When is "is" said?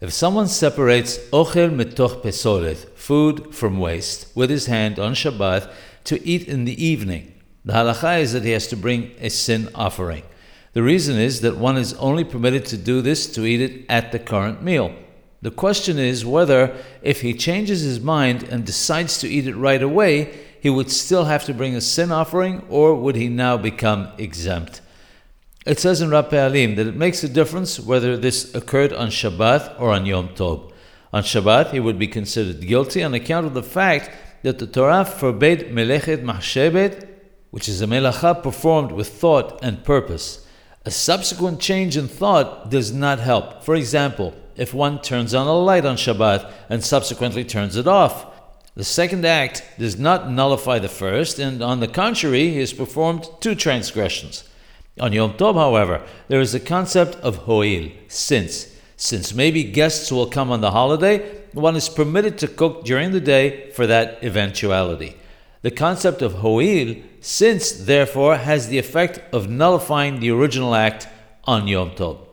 8.22-8.32, 11.18-11.42, 11.76-11.92, 15.98-16.24, 37.68-37.82, 56.40-56.52, 61.74-61.88